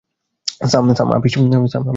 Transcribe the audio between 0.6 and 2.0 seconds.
সাম, office ও হাম।